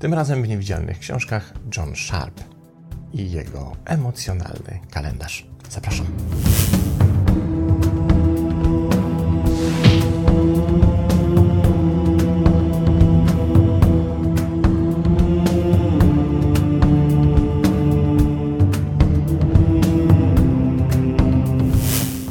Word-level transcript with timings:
Tym 0.00 0.14
razem 0.14 0.42
w 0.42 0.48
niewidzialnych 0.48 0.98
książkach 0.98 1.52
John 1.76 1.96
Sharp 1.96 2.40
i 3.12 3.30
jego 3.30 3.76
emocjonalny 3.84 4.80
kalendarz. 4.90 5.46
Zapraszam. 5.70 6.06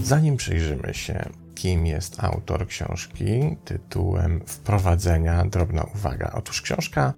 Zanim 0.03 0.37
przyjrzymy 0.37 0.93
się, 0.93 1.29
kim 1.55 1.85
jest 1.85 2.23
autor 2.23 2.67
książki 2.67 3.57
tytułem 3.65 4.41
Wprowadzenia, 4.45 5.45
drobna 5.45 5.83
uwaga. 5.95 6.31
Otóż 6.35 6.61
książka 6.61 7.13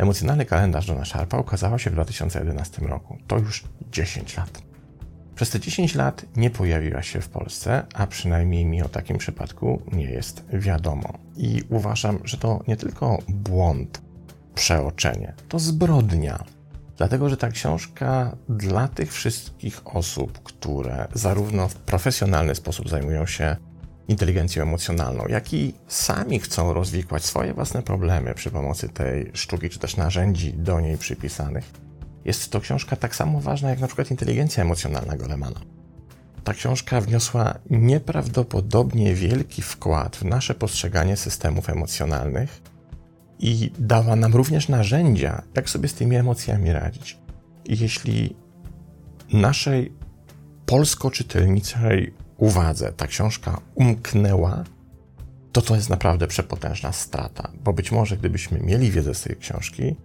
Emocjonalny 0.00 0.44
kalendarz 0.44 0.88
Johna 0.88 1.04
Sharpa 1.04 1.38
ukazała 1.38 1.78
się 1.78 1.90
w 1.90 1.92
2011 1.92 2.86
roku. 2.86 3.18
To 3.26 3.38
już 3.38 3.64
10 3.92 4.36
lat. 4.36 4.62
Przez 5.34 5.50
te 5.50 5.60
10 5.60 5.94
lat 5.94 6.24
nie 6.36 6.50
pojawiła 6.50 7.02
się 7.02 7.20
w 7.20 7.28
Polsce, 7.28 7.86
a 7.94 8.06
przynajmniej 8.06 8.66
mi 8.66 8.82
o 8.82 8.88
takim 8.88 9.18
przypadku 9.18 9.82
nie 9.92 10.04
jest 10.04 10.44
wiadomo. 10.52 11.18
I 11.36 11.62
uważam, 11.68 12.18
że 12.24 12.36
to 12.36 12.60
nie 12.68 12.76
tylko 12.76 13.18
błąd, 13.28 14.02
przeoczenie, 14.54 15.34
to 15.48 15.58
zbrodnia. 15.58 16.44
Dlatego, 16.96 17.28
że 17.28 17.36
ta 17.36 17.48
książka 17.48 18.36
dla 18.48 18.88
tych 18.88 19.12
wszystkich 19.12 19.96
osób, 19.96 20.42
które 20.42 21.08
zarówno 21.14 21.68
w 21.68 21.74
profesjonalny 21.74 22.54
sposób 22.54 22.88
zajmują 22.88 23.26
się 23.26 23.56
inteligencją 24.10 24.62
emocjonalną, 24.62 25.24
jak 25.28 25.54
i 25.54 25.74
sami 25.88 26.40
chcą 26.40 26.72
rozwikłać 26.72 27.24
swoje 27.24 27.54
własne 27.54 27.82
problemy 27.82 28.34
przy 28.34 28.50
pomocy 28.50 28.88
tej 28.88 29.30
sztuki, 29.34 29.70
czy 29.70 29.78
też 29.78 29.96
narzędzi 29.96 30.52
do 30.52 30.80
niej 30.80 30.98
przypisanych, 30.98 31.64
jest 32.24 32.50
to 32.50 32.60
książka 32.60 32.96
tak 32.96 33.16
samo 33.16 33.40
ważna 33.40 33.70
jak 33.70 33.80
na 33.80 33.86
przykład 33.86 34.10
inteligencja 34.10 34.62
emocjonalna 34.62 35.16
Golemana. 35.16 35.60
Ta 36.44 36.54
książka 36.54 37.00
wniosła 37.00 37.54
nieprawdopodobnie 37.70 39.14
wielki 39.14 39.62
wkład 39.62 40.16
w 40.16 40.24
nasze 40.24 40.54
postrzeganie 40.54 41.16
systemów 41.16 41.70
emocjonalnych 41.70 42.62
i 43.38 43.72
dała 43.78 44.16
nam 44.16 44.34
również 44.34 44.68
narzędzia, 44.68 45.42
jak 45.54 45.70
sobie 45.70 45.88
z 45.88 45.94
tymi 45.94 46.16
emocjami 46.16 46.72
radzić. 46.72 47.18
I 47.64 47.78
jeśli 47.78 48.36
naszej 49.32 49.92
polsko-czytelniczej 50.66 52.14
uwadze 52.40 52.92
ta 52.92 53.06
książka 53.06 53.60
umknęła, 53.74 54.64
to 55.52 55.62
to 55.62 55.76
jest 55.76 55.90
naprawdę 55.90 56.26
przepotężna 56.26 56.92
strata, 56.92 57.50
bo 57.64 57.72
być 57.72 57.92
może 57.92 58.16
gdybyśmy 58.16 58.60
mieli 58.60 58.90
wiedzę 58.90 59.14
z 59.14 59.22
tej 59.22 59.36
książki, 59.36 59.96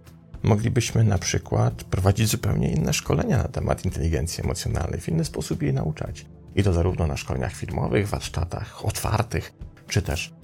moglibyśmy 0.42 1.04
na 1.04 1.18
przykład 1.18 1.84
prowadzić 1.84 2.28
zupełnie 2.28 2.72
inne 2.72 2.92
szkolenia 2.92 3.38
na 3.38 3.48
temat 3.48 3.84
inteligencji 3.84 4.44
emocjonalnej, 4.44 5.00
w 5.00 5.08
inny 5.08 5.24
sposób 5.24 5.62
jej 5.62 5.72
nauczać. 5.72 6.26
I 6.54 6.62
to 6.62 6.72
zarówno 6.72 7.06
na 7.06 7.16
szkoleniach 7.16 7.52
firmowych, 7.52 8.08
warsztatach 8.08 8.84
otwartych, 8.84 9.52
czy 9.88 10.02
też 10.02 10.34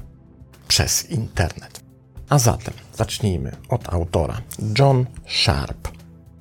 przez 0.68 1.10
internet. 1.10 1.80
A 2.28 2.38
zatem 2.38 2.74
zacznijmy 2.94 3.52
od 3.68 3.92
autora. 3.92 4.40
John 4.78 5.06
Sharp 5.28 5.88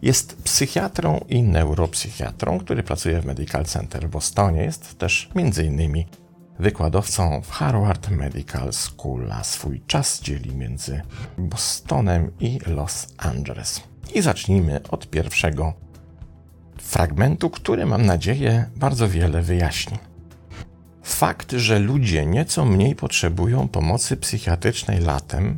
jest 0.01 0.43
psychiatrą 0.43 1.25
i 1.29 1.43
neuropsychiatrą, 1.43 2.59
który 2.59 2.83
pracuje 2.83 3.21
w 3.21 3.25
Medical 3.25 3.65
Center 3.65 4.07
w 4.07 4.11
Bostonie. 4.11 4.63
Jest 4.63 4.97
też 4.97 5.29
m.in. 5.35 6.03
wykładowcą 6.59 7.41
w 7.41 7.51
Harvard 7.51 8.09
Medical 8.09 8.73
School, 8.73 9.31
a 9.31 9.43
swój 9.43 9.81
czas 9.87 10.21
dzieli 10.21 10.55
między 10.55 11.01
Bostonem 11.37 12.31
i 12.39 12.59
Los 12.67 13.07
Angeles. 13.17 13.81
I 14.13 14.21
zacznijmy 14.21 14.81
od 14.89 15.09
pierwszego 15.09 15.73
fragmentu, 16.77 17.49
który 17.49 17.85
mam 17.85 18.05
nadzieję 18.05 18.69
bardzo 18.75 19.09
wiele 19.09 19.41
wyjaśni. 19.41 19.97
Fakt, 21.03 21.51
że 21.51 21.79
ludzie 21.79 22.25
nieco 22.25 22.65
mniej 22.65 22.95
potrzebują 22.95 23.67
pomocy 23.67 24.17
psychiatrycznej 24.17 24.99
latem, 24.99 25.57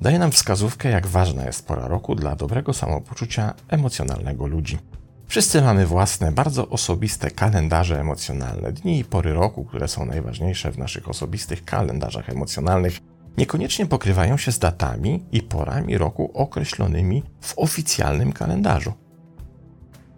daje 0.00 0.18
nam 0.18 0.30
wskazówkę, 0.30 0.88
jak 0.88 1.06
ważna 1.06 1.46
jest 1.46 1.66
pora 1.66 1.88
roku 1.88 2.14
dla 2.14 2.36
dobrego 2.36 2.72
samopoczucia 2.72 3.54
emocjonalnego 3.68 4.46
ludzi. 4.46 4.78
Wszyscy 5.26 5.62
mamy 5.62 5.86
własne, 5.86 6.32
bardzo 6.32 6.68
osobiste 6.68 7.30
kalendarze 7.30 8.00
emocjonalne, 8.00 8.72
dni 8.72 8.98
i 8.98 9.04
pory 9.04 9.32
roku, 9.32 9.64
które 9.64 9.88
są 9.88 10.06
najważniejsze 10.06 10.72
w 10.72 10.78
naszych 10.78 11.08
osobistych 11.08 11.64
kalendarzach 11.64 12.30
emocjonalnych, 12.30 12.98
niekoniecznie 13.38 13.86
pokrywają 13.86 14.36
się 14.36 14.52
z 14.52 14.58
datami 14.58 15.24
i 15.32 15.42
porami 15.42 15.98
roku 15.98 16.30
określonymi 16.34 17.22
w 17.40 17.58
oficjalnym 17.58 18.32
kalendarzu. 18.32 18.92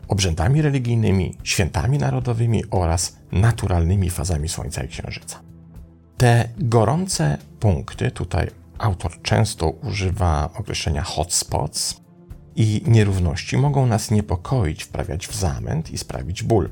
Obrzędami 0.08 0.62
religijnymi, 0.62 1.36
świętami 1.42 1.98
narodowymi 1.98 2.64
oraz 2.70 3.16
naturalnymi 3.32 4.10
fazami 4.10 4.48
Słońca 4.48 4.84
i 4.84 4.88
Księżyca. 4.88 5.40
Te 6.16 6.48
gorące 6.58 7.38
punkty 7.60 8.10
tutaj 8.10 8.50
Autor 8.78 9.22
często 9.22 9.70
używa 9.70 10.50
określenia 10.54 11.02
hotspots 11.02 12.00
i 12.56 12.82
nierówności 12.86 13.56
mogą 13.56 13.86
nas 13.86 14.10
niepokoić, 14.10 14.84
wprawiać 14.84 15.26
w 15.26 15.34
zamęt 15.34 15.90
i 15.90 15.98
sprawić 15.98 16.42
ból. 16.42 16.70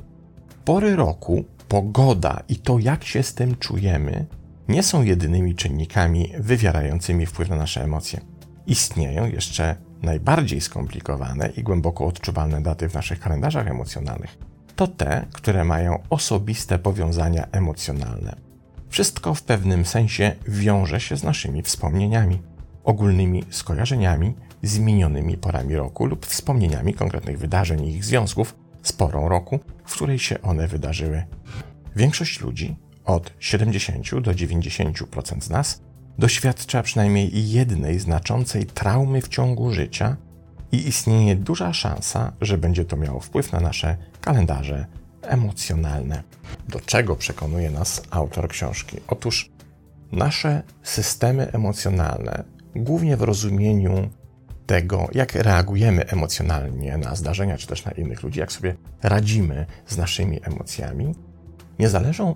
Pory 0.65 0.95
roku, 0.95 1.43
pogoda 1.67 2.43
i 2.49 2.55
to, 2.55 2.79
jak 2.79 3.03
się 3.03 3.23
z 3.23 3.33
tym 3.33 3.55
czujemy, 3.55 4.25
nie 4.67 4.83
są 4.83 5.03
jedynymi 5.03 5.55
czynnikami 5.55 6.33
wywierającymi 6.39 7.25
wpływ 7.25 7.49
na 7.49 7.55
nasze 7.55 7.83
emocje. 7.83 8.21
Istnieją 8.67 9.25
jeszcze 9.25 9.75
najbardziej 10.01 10.61
skomplikowane 10.61 11.49
i 11.49 11.63
głęboko 11.63 12.05
odczuwalne 12.05 12.61
daty 12.61 12.89
w 12.89 12.93
naszych 12.93 13.19
kalendarzach 13.19 13.67
emocjonalnych. 13.67 14.37
To 14.75 14.87
te, 14.87 15.25
które 15.33 15.63
mają 15.63 16.03
osobiste 16.09 16.79
powiązania 16.79 17.47
emocjonalne 17.51 18.46
wszystko 18.89 19.33
w 19.33 19.43
pewnym 19.43 19.85
sensie 19.85 20.35
wiąże 20.47 20.99
się 20.99 21.17
z 21.17 21.23
naszymi 21.23 21.61
wspomnieniami, 21.61 22.41
ogólnymi 22.83 23.43
skojarzeniami 23.49 24.33
z 24.63 24.79
minionymi 24.79 25.37
porami 25.37 25.75
roku 25.75 26.05
lub 26.05 26.25
wspomnieniami 26.25 26.93
konkretnych 26.93 27.39
wydarzeń 27.39 27.85
i 27.85 27.95
ich 27.95 28.05
związków 28.05 28.55
z 28.83 28.93
porą 28.93 29.29
roku, 29.29 29.59
w 29.85 29.93
której 29.93 30.19
się 30.19 30.41
one 30.41 30.67
wydarzyły. 30.67 31.23
Większość 31.95 32.41
ludzi, 32.41 32.75
od 33.05 33.33
70 33.39 34.21
do 34.21 34.31
90% 34.31 35.41
z 35.41 35.49
nas, 35.49 35.81
doświadcza 36.17 36.83
przynajmniej 36.83 37.51
jednej 37.51 37.99
znaczącej 37.99 38.65
traumy 38.65 39.21
w 39.21 39.27
ciągu 39.27 39.73
życia 39.73 40.17
i 40.71 40.87
istnieje 40.87 41.35
duża 41.35 41.73
szansa, 41.73 42.33
że 42.41 42.57
będzie 42.57 42.85
to 42.85 42.97
miało 42.97 43.19
wpływ 43.19 43.51
na 43.51 43.59
nasze 43.59 43.97
kalendarze 44.21 44.85
emocjonalne. 45.21 46.23
Do 46.67 46.79
czego 46.79 47.15
przekonuje 47.15 47.71
nas 47.71 48.01
autor 48.09 48.49
książki? 48.49 48.97
Otóż 49.07 49.51
nasze 50.11 50.63
systemy 50.83 51.51
emocjonalne, 51.51 52.43
głównie 52.75 53.17
w 53.17 53.21
rozumieniu 53.21 54.09
tego, 54.65 55.07
jak 55.13 55.35
reagujemy 55.35 56.07
emocjonalnie 56.07 56.97
na 56.97 57.15
zdarzenia 57.15 57.57
czy 57.57 57.67
też 57.67 57.85
na 57.85 57.91
innych 57.91 58.23
ludzi, 58.23 58.39
jak 58.39 58.51
sobie 58.51 58.75
radzimy 59.03 59.65
z 59.87 59.97
naszymi 59.97 60.39
emocjami, 60.43 61.15
nie 61.79 61.89
zależą 61.89 62.35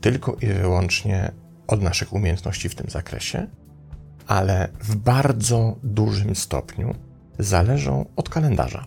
tylko 0.00 0.36
i 0.40 0.46
wyłącznie 0.46 1.32
od 1.66 1.82
naszych 1.82 2.12
umiejętności 2.12 2.68
w 2.68 2.74
tym 2.74 2.90
zakresie, 2.90 3.46
ale 4.26 4.68
w 4.80 4.96
bardzo 4.96 5.76
dużym 5.82 6.36
stopniu 6.36 6.94
zależą 7.38 8.04
od 8.16 8.28
kalendarza, 8.28 8.86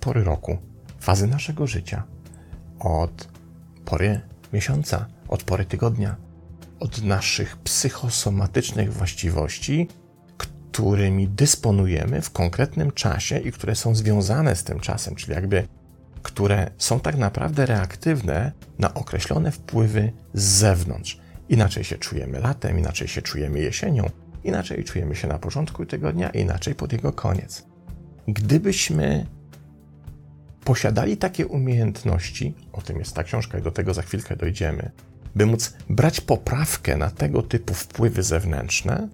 pory 0.00 0.24
roku, 0.24 0.58
fazy 1.00 1.26
naszego 1.26 1.66
życia, 1.66 2.02
od 2.78 3.33
pory 3.84 4.20
miesiąca, 4.52 5.06
od 5.28 5.42
pory 5.42 5.64
tygodnia, 5.64 6.16
od 6.80 7.02
naszych 7.02 7.56
psychosomatycznych 7.56 8.92
właściwości, 8.92 9.88
którymi 10.36 11.28
dysponujemy 11.28 12.20
w 12.22 12.30
konkretnym 12.30 12.92
czasie 12.92 13.38
i 13.38 13.52
które 13.52 13.74
są 13.74 13.94
związane 13.94 14.56
z 14.56 14.64
tym 14.64 14.80
czasem, 14.80 15.14
czyli 15.14 15.32
jakby 15.32 15.68
które 16.22 16.70
są 16.78 17.00
tak 17.00 17.16
naprawdę 17.16 17.66
reaktywne 17.66 18.52
na 18.78 18.94
określone 18.94 19.50
wpływy 19.50 20.12
z 20.34 20.42
zewnątrz. 20.42 21.20
Inaczej 21.48 21.84
się 21.84 21.98
czujemy 21.98 22.40
latem, 22.40 22.78
inaczej 22.78 23.08
się 23.08 23.22
czujemy 23.22 23.60
jesienią, 23.60 24.10
inaczej 24.44 24.84
czujemy 24.84 25.16
się 25.16 25.28
na 25.28 25.38
początku 25.38 25.86
tygodnia, 25.86 26.30
inaczej 26.30 26.74
pod 26.74 26.92
jego 26.92 27.12
koniec. 27.12 27.66
Gdybyśmy 28.28 29.26
posiadali 30.64 31.16
takie 31.16 31.46
umiejętności, 31.46 32.54
o 32.72 32.82
tym 32.82 32.98
jest 32.98 33.14
ta 33.14 33.24
książka 33.24 33.58
i 33.58 33.62
do 33.62 33.70
tego 33.70 33.94
za 33.94 34.02
chwilkę 34.02 34.36
dojdziemy, 34.36 34.90
by 35.34 35.46
móc 35.46 35.74
brać 35.90 36.20
poprawkę 36.20 36.96
na 36.96 37.10
tego 37.10 37.42
typu 37.42 37.74
wpływy 37.74 38.22
zewnętrzne, 38.22 39.08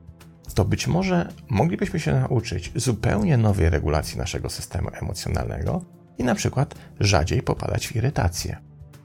to 0.55 0.65
być 0.65 0.87
może 0.87 1.33
moglibyśmy 1.49 2.01
się 2.01 2.13
nauczyć 2.13 2.73
zupełnie 2.75 3.37
nowej 3.37 3.71
regulacji 3.71 4.19
naszego 4.19 4.51
systemu 4.51 4.89
emocjonalnego 5.03 5.85
i 6.19 6.25
na 6.25 6.35
przykład 6.35 6.75
rzadziej 7.01 7.43
popadać 7.43 7.87
w 7.87 7.97
irytację, 7.97 8.57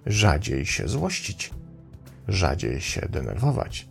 rzadziej 0.05 0.65
się 0.65 0.87
złościć, 0.87 1.51
rzadziej 2.27 2.81
się 2.81 3.01
denerwować, 3.09 3.87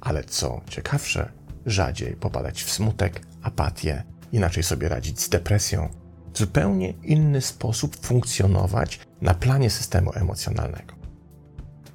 ale 0.00 0.24
co 0.24 0.60
ciekawsze, 0.68 1.32
rzadziej 1.66 2.16
popadać 2.16 2.62
w 2.62 2.70
smutek, 2.70 3.20
apatię 3.42 4.02
inaczej 4.32 4.62
sobie 4.62 4.88
radzić 4.88 5.20
z 5.20 5.28
depresją, 5.28 5.88
zupełnie 6.36 6.90
inny 6.90 7.40
sposób 7.40 7.96
funkcjonować 7.96 9.00
na 9.20 9.34
planie 9.34 9.70
systemu 9.70 10.10
emocjonalnego. 10.14 10.94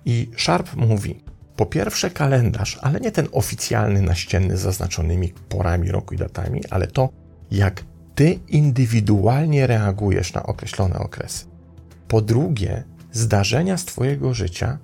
I 0.06 0.32
Sharp 0.38 0.76
mówi, 0.76 1.24
po 1.56 1.66
pierwsze 1.66 2.10
kalendarz, 2.10 2.80
ale 2.82 3.00
nie 3.00 3.12
ten 3.12 3.28
oficjalny, 3.32 4.02
naścienny 4.02 4.58
z 4.58 4.62
zaznaczonymi 4.62 5.34
porami 5.50 5.92
roku 5.92 6.14
i 6.14 6.18
datami, 6.18 6.62
ale 6.70 6.88
to, 6.88 7.10
jak 7.52 7.84
ty 8.16 8.40
indywidualnie 8.48 9.68
reagujesz 9.68 10.34
na 10.34 10.44
określone 10.44 11.00
okresy. 11.00 11.46
Po 12.08 12.22
drugie, 12.22 12.84
zdarzenia 13.12 13.78
z 13.78 13.86
twojego 13.86 14.34
życia, 14.34 14.78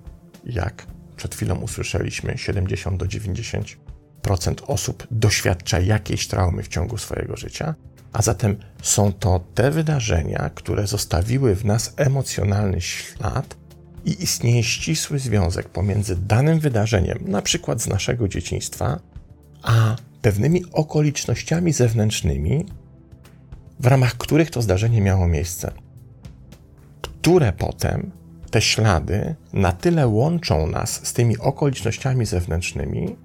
jak 0.46 0.88
przed 1.16 1.36
chwilą 1.36 1.56
usłyszeliśmy, 1.56 2.38
70 2.38 2.98
do 2.98 3.06
90% 3.06 3.76
osób 4.68 5.08
doświadcza 5.12 5.80
jakiejś 5.80 6.28
traumy 6.28 6.64
w 6.64 6.68
ciągu 6.68 6.98
swojego 6.98 7.38
życia, 7.38 7.76
a 8.18 8.22
zatem 8.22 8.58
są 8.82 9.14
to 9.14 9.40
te 9.56 9.72
wydarzenia, 9.72 10.50
które 10.56 10.88
zostawiły 10.88 11.56
w 11.56 11.66
nas 11.66 11.94
emocjonalny 11.98 12.82
ślad 12.82 13.56
i 14.06 14.24
istnieje 14.24 14.64
ścisły 14.64 15.20
związek 15.20 15.70
pomiędzy 15.70 16.16
danym 16.16 16.60
wydarzeniem, 16.60 17.20
na 17.26 17.42
przykład 17.42 17.82
z 17.82 17.88
naszego 17.88 18.28
dzieciństwa, 18.28 19.00
a 19.64 19.96
pewnymi 20.22 20.64
okolicznościami 20.72 21.74
zewnętrznymi, 21.74 22.66
w 23.80 23.86
ramach 23.86 24.18
których 24.18 24.52
to 24.52 24.62
zdarzenie 24.62 25.02
miało 25.02 25.28
miejsce, 25.28 25.72
które 27.02 27.54
potem 27.54 28.12
te 28.52 28.62
ślady 28.62 29.36
na 29.54 29.72
tyle 29.72 30.08
łączą 30.08 30.68
nas 30.68 31.08
z 31.08 31.14
tymi 31.14 31.38
okolicznościami 31.38 32.26
zewnętrznymi, 32.26 33.16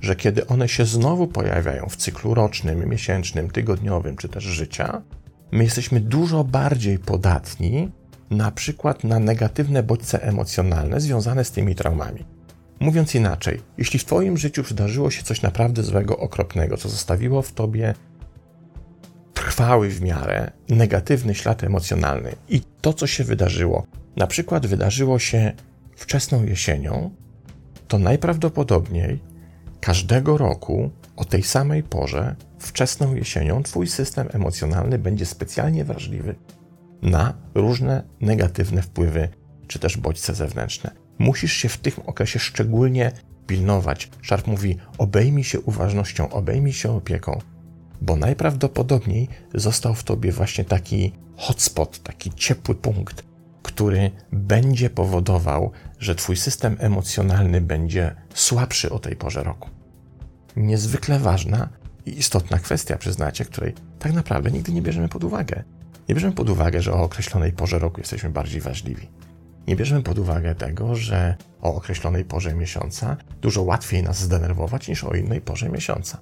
że 0.00 0.16
kiedy 0.16 0.46
one 0.46 0.68
się 0.68 0.84
znowu 0.84 1.26
pojawiają 1.26 1.86
w 1.88 1.96
cyklu 1.96 2.34
rocznym, 2.34 2.88
miesięcznym, 2.88 3.50
tygodniowym 3.50 4.16
czy 4.16 4.28
też 4.28 4.44
życia, 4.44 5.02
my 5.52 5.64
jesteśmy 5.64 6.00
dużo 6.00 6.44
bardziej 6.44 6.98
podatni 6.98 7.90
na 8.30 8.50
przykład 8.50 9.04
na 9.04 9.18
negatywne 9.18 9.82
bodźce 9.82 10.22
emocjonalne 10.22 11.00
związane 11.00 11.44
z 11.44 11.50
tymi 11.50 11.74
traumami. 11.74 12.24
Mówiąc 12.80 13.14
inaczej, 13.14 13.60
jeśli 13.78 13.98
w 13.98 14.04
Twoim 14.04 14.36
życiu 14.36 14.62
przydarzyło 14.62 15.10
się 15.10 15.22
coś 15.22 15.42
naprawdę 15.42 15.82
złego, 15.82 16.18
okropnego, 16.18 16.76
co 16.76 16.88
zostawiło 16.88 17.42
w 17.42 17.52
Tobie 17.52 17.94
trwały 19.34 19.88
w 19.88 20.02
miarę 20.02 20.50
negatywny 20.68 21.34
ślad 21.34 21.64
emocjonalny 21.64 22.32
i 22.48 22.60
to, 22.80 22.92
co 22.92 23.06
się 23.06 23.24
wydarzyło, 23.24 23.86
na 24.16 24.26
przykład 24.26 24.66
wydarzyło 24.66 25.18
się 25.18 25.52
wczesną 25.96 26.44
jesienią, 26.44 27.10
to 27.88 27.98
najprawdopodobniej 27.98 29.29
każdego 29.80 30.38
roku 30.38 30.90
o 31.16 31.24
tej 31.24 31.42
samej 31.42 31.82
porze, 31.82 32.36
wczesną 32.58 33.14
jesienią, 33.14 33.62
Twój 33.62 33.86
system 33.86 34.28
emocjonalny 34.32 34.98
będzie 34.98 35.26
specjalnie 35.26 35.84
wrażliwy 35.84 36.34
na 37.02 37.34
różne 37.54 38.02
negatywne 38.20 38.82
wpływy 38.82 39.28
czy 39.66 39.78
też 39.78 39.96
bodźce 39.96 40.34
zewnętrzne. 40.34 40.90
Musisz 41.18 41.52
się 41.52 41.68
w 41.68 41.78
tym 41.78 41.92
okresie 42.06 42.38
szczególnie 42.38 43.12
pilnować. 43.46 44.10
Szarp 44.22 44.46
mówi: 44.46 44.76
obejmij 44.98 45.44
się 45.44 45.60
uważnością, 45.60 46.30
obejmij 46.30 46.72
się 46.72 46.96
opieką, 46.96 47.38
bo 48.00 48.16
najprawdopodobniej 48.16 49.28
został 49.54 49.94
w 49.94 50.04
tobie 50.04 50.32
właśnie 50.32 50.64
taki 50.64 51.12
hotspot, 51.36 52.02
taki 52.02 52.30
ciepły 52.30 52.74
punkt, 52.74 53.29
który 53.62 54.10
będzie 54.32 54.90
powodował, 54.90 55.70
że 55.98 56.14
twój 56.14 56.36
system 56.36 56.76
emocjonalny 56.80 57.60
będzie 57.60 58.14
słabszy 58.34 58.90
o 58.90 58.98
tej 58.98 59.16
porze 59.16 59.42
roku. 59.42 59.68
Niezwykle 60.56 61.18
ważna 61.18 61.68
i 62.06 62.18
istotna 62.18 62.58
kwestia, 62.58 62.98
przyznacie, 62.98 63.44
której 63.44 63.74
tak 63.98 64.12
naprawdę 64.12 64.50
nigdy 64.50 64.72
nie 64.72 64.82
bierzemy 64.82 65.08
pod 65.08 65.24
uwagę. 65.24 65.62
Nie 66.08 66.14
bierzemy 66.14 66.34
pod 66.34 66.50
uwagę, 66.50 66.82
że 66.82 66.92
o 66.92 67.02
określonej 67.02 67.52
porze 67.52 67.78
roku 67.78 68.00
jesteśmy 68.00 68.30
bardziej 68.30 68.60
wrażliwi. 68.60 69.08
Nie 69.66 69.76
bierzemy 69.76 70.02
pod 70.02 70.18
uwagę 70.18 70.54
tego, 70.54 70.94
że 70.94 71.34
o 71.60 71.74
określonej 71.74 72.24
porze 72.24 72.54
miesiąca 72.54 73.16
dużo 73.40 73.62
łatwiej 73.62 74.02
nas 74.02 74.20
zdenerwować 74.20 74.88
niż 74.88 75.04
o 75.04 75.14
innej 75.14 75.40
porze 75.40 75.68
miesiąca. 75.68 76.20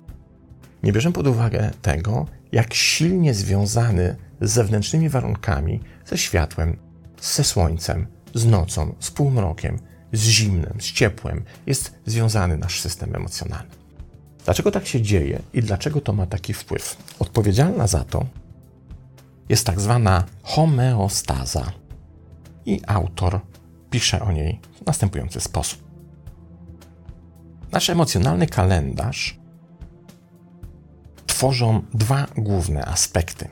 Nie 0.83 0.93
bierzemy 0.93 1.13
pod 1.13 1.27
uwagę 1.27 1.71
tego, 1.83 2.27
jak 2.53 2.75
silnie 2.75 3.35
związany 3.35 4.17
z 4.41 4.51
zewnętrznymi 4.51 5.09
warunkami, 5.09 5.81
ze 6.07 6.19
światłem, 6.19 6.77
ze 7.21 7.45
słońcem, 7.45 8.07
z 8.35 8.47
nocą, 8.47 8.95
z 9.01 9.11
półmrokiem, 9.11 9.79
z 10.13 10.21
zimnem, 10.21 10.75
z 10.81 10.85
ciepłem 10.85 11.45
jest 11.67 11.95
związany 12.07 12.57
nasz 12.59 12.81
system 12.81 13.15
emocjonalny. 13.17 13.71
Dlaczego 14.45 14.71
tak 14.71 14.87
się 14.87 15.03
dzieje 15.03 15.43
i 15.53 15.63
dlaczego 15.63 16.01
to 16.01 16.13
ma 16.13 16.27
taki 16.27 16.55
wpływ? 16.55 16.97
Odpowiedzialna 17.19 17.87
za 17.87 18.05
to 18.05 18.27
jest 19.49 19.67
tak 19.67 19.81
zwana 19.81 20.25
homeostaza. 20.43 21.73
I 22.67 22.81
autor 22.87 23.41
pisze 23.91 24.21
o 24.21 24.33
niej 24.33 24.61
w 24.83 24.87
następujący 24.87 25.41
sposób. 25.41 25.89
Nasz 27.73 27.91
emocjonalny 27.91 28.47
kalendarz 28.47 29.39
tworzą 31.27 31.83
dwa 31.95 32.27
główne 32.37 32.85
aspekty. 32.85 33.49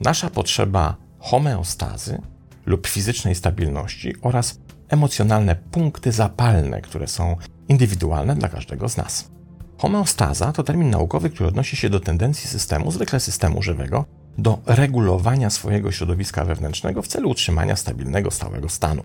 Nasza 0.00 0.30
potrzeba 0.30 0.96
homeostazy 1.18 2.20
lub 2.66 2.86
fizycznej 2.86 3.34
stabilności 3.34 4.14
oraz 4.22 4.60
emocjonalne 4.88 5.56
punkty 5.56 6.12
zapalne, 6.12 6.80
które 6.80 7.08
są 7.08 7.36
indywidualne 7.68 8.34
dla 8.34 8.48
każdego 8.48 8.88
z 8.88 8.96
nas. 8.96 9.30
Homeostaza 9.78 10.52
to 10.52 10.62
termin 10.62 10.90
naukowy, 10.90 11.30
który 11.30 11.48
odnosi 11.48 11.76
się 11.76 11.90
do 11.90 12.00
tendencji 12.00 12.48
systemu, 12.48 12.90
zwykle 12.90 13.20
systemu 13.20 13.62
żywego, 13.62 14.04
do 14.38 14.58
regulowania 14.66 15.50
swojego 15.50 15.92
środowiska 15.92 16.44
wewnętrznego 16.44 17.02
w 17.02 17.08
celu 17.08 17.30
utrzymania 17.30 17.76
stabilnego, 17.76 18.30
stałego 18.30 18.68
stanu. 18.68 19.04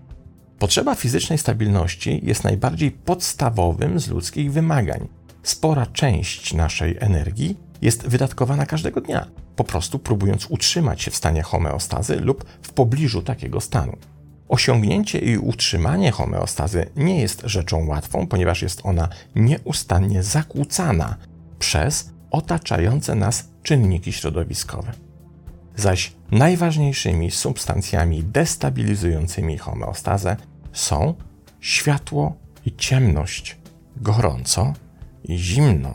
Potrzeba 0.58 0.94
fizycznej 0.94 1.38
stabilności 1.38 2.20
jest 2.22 2.44
najbardziej 2.44 2.90
podstawowym 2.90 4.00
z 4.00 4.08
ludzkich 4.08 4.52
wymagań. 4.52 5.08
Spora 5.42 5.86
część 5.86 6.54
naszej 6.54 6.96
energii 7.00 7.56
jest 7.82 8.08
wydatkowana 8.08 8.66
każdego 8.66 9.00
dnia, 9.00 9.26
po 9.56 9.64
prostu 9.64 9.98
próbując 9.98 10.46
utrzymać 10.50 11.02
się 11.02 11.10
w 11.10 11.16
stanie 11.16 11.42
homeostazy 11.42 12.16
lub 12.20 12.44
w 12.62 12.72
pobliżu 12.72 13.22
takiego 13.22 13.60
stanu. 13.60 13.96
Osiągnięcie 14.48 15.18
i 15.18 15.38
utrzymanie 15.38 16.10
homeostazy 16.10 16.90
nie 16.96 17.20
jest 17.20 17.42
rzeczą 17.44 17.86
łatwą, 17.86 18.26
ponieważ 18.26 18.62
jest 18.62 18.80
ona 18.84 19.08
nieustannie 19.34 20.22
zakłócana 20.22 21.16
przez 21.58 22.10
otaczające 22.30 23.14
nas 23.14 23.48
czynniki 23.62 24.12
środowiskowe 24.12 24.92
zaś 25.76 26.12
najważniejszymi 26.30 27.30
substancjami 27.30 28.24
destabilizującymi 28.24 29.58
homeostazę 29.58 30.36
są 30.72 31.14
światło 31.60 32.36
i 32.66 32.76
ciemność, 32.76 33.56
gorąco 33.96 34.72
i 35.24 35.38
zimno, 35.38 35.94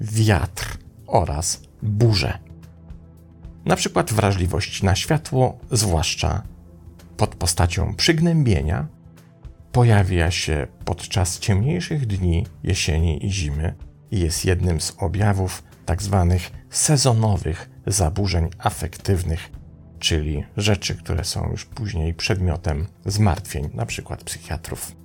wiatr 0.00 0.78
oraz 1.06 1.62
burze. 1.82 2.38
Na 3.64 3.76
przykład 3.76 4.12
wrażliwość 4.12 4.82
na 4.82 4.94
światło, 4.94 5.58
zwłaszcza 5.70 6.42
pod 7.16 7.34
postacią 7.34 7.94
przygnębienia, 7.94 8.86
pojawia 9.72 10.30
się 10.30 10.66
podczas 10.84 11.38
ciemniejszych 11.38 12.06
dni 12.06 12.46
jesieni 12.62 13.26
i 13.26 13.32
zimy 13.32 13.74
i 14.10 14.20
jest 14.20 14.44
jednym 14.44 14.80
z 14.80 14.96
objawów 14.98 15.62
tzw. 15.86 16.26
Tak 16.30 16.50
sezonowych 16.70 17.70
zaburzeń 17.86 18.48
afektywnych, 18.58 19.50
czyli 19.98 20.44
rzeczy, 20.56 20.94
które 20.94 21.24
są 21.24 21.50
już 21.50 21.64
później 21.64 22.14
przedmiotem 22.14 22.86
zmartwień, 23.06 23.64
np. 23.74 24.16
psychiatrów. 24.24 24.96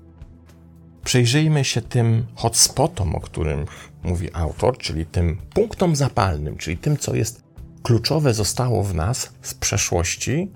Przyjrzyjmy 1.03 1.63
się 1.63 1.81
tym 1.81 2.25
hotspotom, 2.35 3.15
o 3.15 3.19
którym 3.19 3.65
mówi 4.03 4.29
autor, 4.33 4.77
czyli 4.77 5.05
tym 5.05 5.37
punktom 5.53 5.95
zapalnym, 5.95 6.57
czyli 6.57 6.77
tym, 6.77 6.97
co 6.97 7.15
jest 7.15 7.48
kluczowe, 7.89 8.33
zostało 8.33 8.83
w 8.83 8.95
nas 8.95 9.31
z 9.41 9.53
przeszłości 9.53 10.51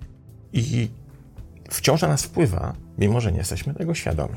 i 0.54 0.90
wciąż 1.70 2.02
na 2.02 2.08
nas 2.08 2.24
wpływa, 2.24 2.74
mimo 2.98 3.22
że 3.22 3.32
nie 3.32 3.38
jesteśmy 3.38 3.74
tego 3.74 3.96
świadomi. 3.96 4.36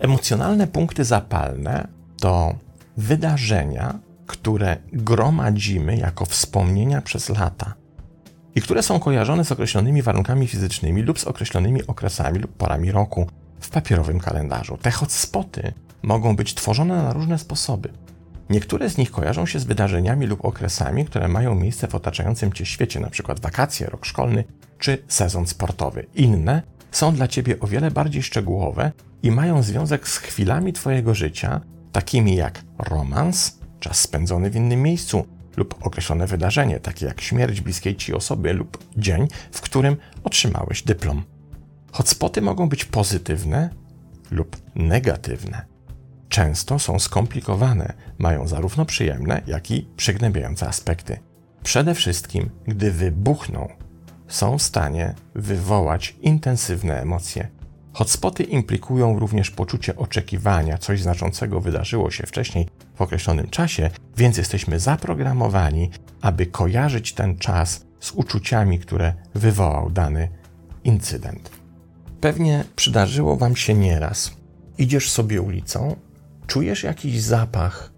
Emocjonalne 0.00 0.66
punkty 0.66 1.04
zapalne 1.04 1.88
to 2.20 2.54
wydarzenia, 2.96 3.98
które 4.26 4.76
gromadzimy 4.92 5.96
jako 5.96 6.24
wspomnienia 6.24 7.02
przez 7.02 7.28
lata 7.28 7.74
i 8.54 8.62
które 8.62 8.82
są 8.82 9.00
kojarzone 9.00 9.44
z 9.44 9.52
określonymi 9.52 10.02
warunkami 10.02 10.46
fizycznymi 10.46 11.02
lub 11.02 11.20
z 11.20 11.24
określonymi 11.24 11.86
okresami 11.86 12.38
lub 12.38 12.52
porami 12.52 12.92
roku 12.92 13.26
w 13.60 13.70
papierowym 13.70 14.20
kalendarzu. 14.20 14.78
Te 14.82 14.90
hotspoty 14.90 15.72
mogą 16.02 16.36
być 16.36 16.54
tworzone 16.54 17.02
na 17.02 17.12
różne 17.12 17.38
sposoby. 17.38 18.05
Niektóre 18.50 18.90
z 18.90 18.98
nich 18.98 19.10
kojarzą 19.10 19.46
się 19.46 19.58
z 19.58 19.64
wydarzeniami 19.64 20.26
lub 20.26 20.44
okresami, 20.44 21.04
które 21.04 21.28
mają 21.28 21.54
miejsce 21.54 21.88
w 21.88 21.94
otaczającym 21.94 22.52
cię 22.52 22.66
świecie, 22.66 22.98
np. 22.98 23.34
wakacje, 23.42 23.86
rok 23.86 24.06
szkolny 24.06 24.44
czy 24.78 25.02
sezon 25.08 25.46
sportowy. 25.46 26.06
Inne 26.14 26.62
są 26.90 27.14
dla 27.14 27.28
ciebie 27.28 27.60
o 27.60 27.66
wiele 27.66 27.90
bardziej 27.90 28.22
szczegółowe 28.22 28.92
i 29.22 29.30
mają 29.30 29.62
związek 29.62 30.08
z 30.08 30.18
chwilami 30.18 30.72
twojego 30.72 31.14
życia, 31.14 31.60
takimi 31.92 32.36
jak 32.36 32.62
romans, 32.78 33.58
czas 33.80 34.00
spędzony 34.00 34.50
w 34.50 34.56
innym 34.56 34.82
miejscu, 34.82 35.26
lub 35.56 35.86
określone 35.86 36.26
wydarzenie, 36.26 36.80
takie 36.80 37.06
jak 37.06 37.20
śmierć 37.20 37.60
bliskiej 37.60 37.96
ci 37.96 38.14
osoby 38.14 38.52
lub 38.52 38.78
dzień, 38.96 39.28
w 39.52 39.60
którym 39.60 39.96
otrzymałeś 40.24 40.82
dyplom. 40.82 41.22
Hotspoty 41.92 42.42
mogą 42.42 42.68
być 42.68 42.84
pozytywne 42.84 43.70
lub 44.30 44.56
negatywne. 44.74 45.75
Często 46.36 46.78
są 46.78 46.98
skomplikowane, 46.98 47.92
mają 48.18 48.48
zarówno 48.48 48.84
przyjemne, 48.84 49.42
jak 49.46 49.70
i 49.70 49.88
przygnębiające 49.96 50.68
aspekty. 50.68 51.18
Przede 51.62 51.94
wszystkim, 51.94 52.50
gdy 52.66 52.92
wybuchną, 52.92 53.68
są 54.28 54.58
w 54.58 54.62
stanie 54.62 55.14
wywołać 55.34 56.16
intensywne 56.20 57.00
emocje. 57.02 57.48
Hotspoty 57.92 58.42
implikują 58.42 59.18
również 59.18 59.50
poczucie 59.50 59.96
oczekiwania, 59.96 60.78
coś 60.78 61.02
znaczącego 61.02 61.60
wydarzyło 61.60 62.10
się 62.10 62.26
wcześniej 62.26 62.68
w 62.94 63.02
określonym 63.02 63.50
czasie, 63.50 63.90
więc 64.16 64.36
jesteśmy 64.36 64.80
zaprogramowani, 64.80 65.90
aby 66.20 66.46
kojarzyć 66.46 67.12
ten 67.12 67.38
czas 67.38 67.86
z 68.00 68.12
uczuciami, 68.12 68.78
które 68.78 69.14
wywołał 69.34 69.90
dany 69.90 70.28
incydent. 70.84 71.50
Pewnie 72.20 72.64
przydarzyło 72.76 73.36
Wam 73.36 73.56
się 73.56 73.74
nieraz. 73.74 74.36
Idziesz 74.78 75.10
sobie 75.10 75.42
ulicą, 75.42 75.96
czujesz 76.46 76.82
jakiś 76.82 77.22
zapach 77.22 77.92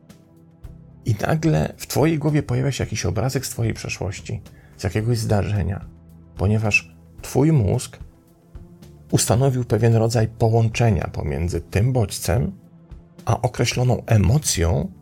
i 1.05 1.15
nagle 1.21 1.75
w 1.77 1.87
Twojej 1.87 2.19
głowie 2.19 2.43
pojawia 2.43 2.73
się 2.73 2.85
jakiś 2.85 3.07
obrazek 3.07 3.47
z 3.47 3.51
Twojej 3.51 3.75
przeszłości, 3.75 4.43
z 4.77 4.85
jakiegoś 4.85 5.19
zdarzenia, 5.19 5.85
ponieważ 6.37 6.97
Twój 7.23 7.53
mózg 7.53 7.99
ustanowił 9.11 9.65
pewien 9.65 9.95
rodzaj 9.95 10.29
połączenia 10.29 11.11
pomiędzy 11.13 11.61
tym 11.61 11.93
bodźcem 11.93 12.53
a 13.25 13.43
określoną 13.43 14.03
emocją, 14.07 14.93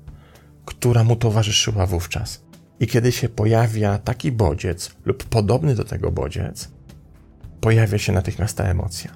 która 0.65 1.05
mu 1.05 1.17
towarzyszyła 1.17 1.87
wówczas. 1.87 2.45
I 2.81 2.87
kiedy 2.87 3.13
się 3.13 3.29
pojawia 3.29 3.99
taki 3.99 4.33
bodziec 4.33 4.97
lub 5.05 5.25
podobny 5.25 5.75
do 5.75 5.85
tego 5.85 6.13
bodziec, 6.13 6.71
pojawia 7.61 7.99
się 7.99 8.13
natychmiast 8.13 8.57
ta 8.57 8.65
emocja. 8.65 9.11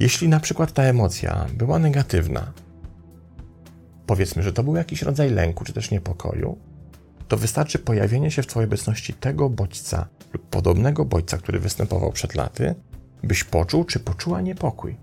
Jeśli 0.00 0.28
na 0.28 0.40
przykład 0.40 0.72
ta 0.72 0.82
emocja 0.82 1.46
była 1.54 1.78
negatywna, 1.78 2.52
powiedzmy, 4.08 4.42
że 4.42 4.52
to 4.52 4.64
był 4.64 4.76
jakiś 4.76 5.02
rodzaj 5.02 5.30
lęku 5.30 5.64
czy 5.64 5.72
też 5.72 5.90
niepokoju, 5.90 6.58
to 7.28 7.36
wystarczy 7.36 7.78
pojawienie 7.78 8.30
się 8.30 8.42
w 8.42 8.46
Twojej 8.46 8.66
obecności 8.66 9.14
tego 9.14 9.50
bodźca 9.50 10.08
lub 10.32 10.46
podobnego 10.46 11.04
bodźca, 11.04 11.38
który 11.38 11.60
występował 11.60 12.12
przed 12.12 12.34
laty, 12.34 12.74
byś 13.22 13.44
poczuł 13.44 13.84
czy 13.84 14.00
poczuła 14.00 14.40
niepokój. 14.40 14.96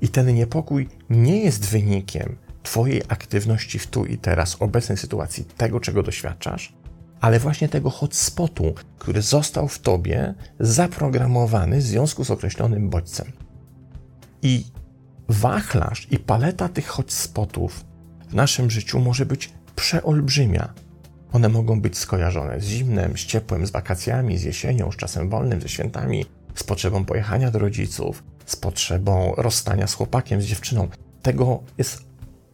I 0.00 0.08
ten 0.08 0.34
niepokój 0.34 0.88
nie 1.10 1.42
jest 1.42 1.66
wynikiem 1.66 2.36
Twojej 2.62 3.02
aktywności 3.08 3.78
w 3.78 3.86
tu 3.86 4.06
i 4.06 4.18
teraz, 4.18 4.56
obecnej 4.60 4.98
sytuacji, 4.98 5.44
tego, 5.44 5.80
czego 5.80 6.02
doświadczasz, 6.02 6.74
ale 7.20 7.38
właśnie 7.38 7.68
tego 7.68 7.90
hotspotu, 7.90 8.74
który 8.98 9.22
został 9.22 9.68
w 9.68 9.78
Tobie 9.78 10.34
zaprogramowany 10.60 11.78
w 11.78 11.82
związku 11.82 12.24
z 12.24 12.30
określonym 12.30 12.90
bodźcem. 12.90 13.32
I 14.42 14.64
wachlarz 15.28 16.06
i 16.10 16.18
paleta 16.18 16.68
tych 16.68 16.86
hotspotów 16.86 17.84
w 18.28 18.34
naszym 18.34 18.70
życiu 18.70 19.00
może 19.00 19.26
być 19.26 19.52
przeolbrzymia. 19.76 20.74
One 21.32 21.48
mogą 21.48 21.80
być 21.80 21.98
skojarzone 21.98 22.60
z 22.60 22.64
zimnem, 22.64 23.16
z 23.16 23.20
ciepłem, 23.20 23.66
z 23.66 23.70
wakacjami, 23.70 24.38
z 24.38 24.42
jesienią, 24.42 24.92
z 24.92 24.96
czasem 24.96 25.30
wolnym, 25.30 25.60
ze 25.60 25.68
świętami, 25.68 26.26
z 26.54 26.64
potrzebą 26.64 27.04
pojechania 27.04 27.50
do 27.50 27.58
rodziców, 27.58 28.22
z 28.46 28.56
potrzebą 28.56 29.34
rozstania 29.36 29.86
z 29.86 29.94
chłopakiem, 29.94 30.42
z 30.42 30.44
dziewczyną. 30.44 30.88
Tego 31.22 31.62
jest 31.78 32.04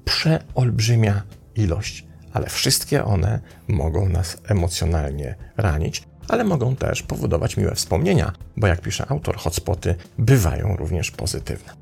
przeolbrzymia 0.05 1.23
ilość, 1.57 2.07
ale 2.33 2.49
wszystkie 2.49 3.05
one 3.05 3.41
mogą 3.69 4.09
nas 4.09 4.38
emocjonalnie 4.49 5.35
ranić, 5.57 6.02
ale 6.29 6.45
mogą 6.45 6.76
też 6.76 7.02
powodować 7.02 7.57
miłe 7.57 7.75
wspomnienia, 7.75 8.33
bo 8.57 8.67
jak 8.67 8.81
pisze 8.81 9.07
autor, 9.11 9.37
hotspoty 9.37 9.95
bywają 10.19 10.76
również 10.76 11.11
pozytywne. 11.11 11.82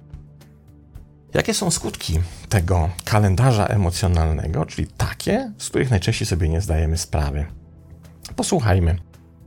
Jakie 1.34 1.54
są 1.54 1.70
skutki 1.70 2.20
tego 2.48 2.90
kalendarza 3.04 3.66
emocjonalnego, 3.66 4.66
czyli 4.66 4.86
takie, 4.86 5.52
z 5.58 5.68
których 5.68 5.90
najczęściej 5.90 6.26
sobie 6.26 6.48
nie 6.48 6.60
zdajemy 6.60 6.98
sprawy? 6.98 7.46
Posłuchajmy. 8.36 8.96